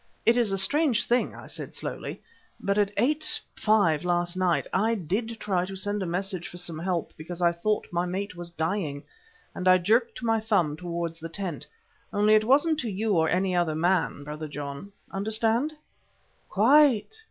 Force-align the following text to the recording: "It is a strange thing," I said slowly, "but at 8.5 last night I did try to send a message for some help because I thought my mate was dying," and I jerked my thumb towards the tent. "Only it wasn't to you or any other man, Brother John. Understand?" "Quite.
"It 0.25 0.35
is 0.35 0.51
a 0.51 0.57
strange 0.57 1.05
thing," 1.05 1.35
I 1.35 1.45
said 1.45 1.75
slowly, 1.75 2.23
"but 2.59 2.79
at 2.79 2.91
8.5 2.95 4.03
last 4.03 4.35
night 4.35 4.65
I 4.73 4.95
did 4.95 5.39
try 5.39 5.63
to 5.65 5.75
send 5.75 6.01
a 6.01 6.07
message 6.07 6.47
for 6.47 6.57
some 6.57 6.79
help 6.79 7.13
because 7.17 7.39
I 7.39 7.51
thought 7.51 7.85
my 7.91 8.07
mate 8.07 8.35
was 8.35 8.49
dying," 8.49 9.03
and 9.53 9.67
I 9.67 9.77
jerked 9.77 10.23
my 10.23 10.39
thumb 10.39 10.75
towards 10.75 11.19
the 11.19 11.29
tent. 11.29 11.67
"Only 12.11 12.33
it 12.33 12.45
wasn't 12.45 12.79
to 12.79 12.89
you 12.89 13.13
or 13.15 13.29
any 13.29 13.55
other 13.55 13.75
man, 13.75 14.23
Brother 14.23 14.47
John. 14.47 14.91
Understand?" 15.11 15.73
"Quite. 16.49 17.19